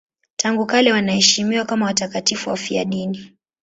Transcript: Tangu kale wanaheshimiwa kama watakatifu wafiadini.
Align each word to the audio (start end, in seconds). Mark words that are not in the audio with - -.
Tangu 0.35 0.65
kale 0.65 0.91
wanaheshimiwa 0.91 1.65
kama 1.65 1.85
watakatifu 1.85 2.49
wafiadini. 2.49 3.33